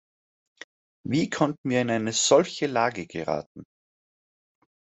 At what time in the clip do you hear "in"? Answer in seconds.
1.83-1.91